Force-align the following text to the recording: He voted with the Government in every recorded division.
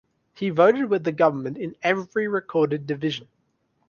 He 0.33 0.49
voted 0.49 0.85
with 0.89 1.03
the 1.03 1.11
Government 1.11 1.59
in 1.59 1.75
every 1.83 2.27
recorded 2.27 2.87
division. 2.87 3.27